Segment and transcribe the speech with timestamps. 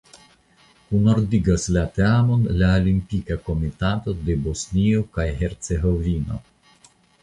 [0.85, 6.47] Kunordigas la teamon la Olimpika Komitato de Bosnio kaj Hercegovino.